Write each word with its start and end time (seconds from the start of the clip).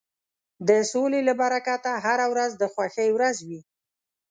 د 0.67 0.69
سولې 0.91 1.19
له 1.27 1.33
برکته 1.41 1.91
هره 2.05 2.25
ورځ 2.33 2.51
د 2.57 2.63
خوښۍ 2.73 3.09
ورځ 3.13 3.37
وي. 3.47 3.61